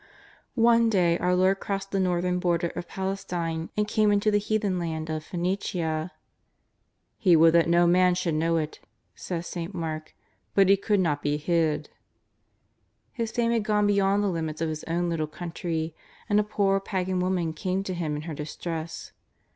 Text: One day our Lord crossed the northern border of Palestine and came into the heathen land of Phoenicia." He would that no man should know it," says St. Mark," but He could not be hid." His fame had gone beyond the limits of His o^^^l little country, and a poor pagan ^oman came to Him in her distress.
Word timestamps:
One 0.55 0.89
day 0.89 1.19
our 1.19 1.35
Lord 1.35 1.59
crossed 1.59 1.91
the 1.91 1.99
northern 1.99 2.39
border 2.39 2.69
of 2.69 2.87
Palestine 2.87 3.69
and 3.77 3.87
came 3.87 4.11
into 4.11 4.31
the 4.31 4.39
heathen 4.39 4.79
land 4.79 5.11
of 5.11 5.23
Phoenicia." 5.23 6.11
He 7.19 7.35
would 7.35 7.53
that 7.53 7.69
no 7.69 7.85
man 7.85 8.15
should 8.15 8.33
know 8.33 8.57
it," 8.57 8.79
says 9.13 9.45
St. 9.45 9.75
Mark," 9.75 10.15
but 10.55 10.69
He 10.69 10.75
could 10.75 10.99
not 10.99 11.21
be 11.21 11.37
hid." 11.37 11.91
His 13.13 13.29
fame 13.31 13.51
had 13.51 13.61
gone 13.61 13.85
beyond 13.85 14.23
the 14.23 14.29
limits 14.29 14.59
of 14.59 14.69
His 14.69 14.83
o^^^l 14.85 15.07
little 15.07 15.27
country, 15.27 15.93
and 16.27 16.39
a 16.39 16.43
poor 16.43 16.79
pagan 16.79 17.21
^oman 17.21 17.55
came 17.55 17.83
to 17.83 17.93
Him 17.93 18.15
in 18.15 18.23
her 18.23 18.33
distress. 18.33 19.11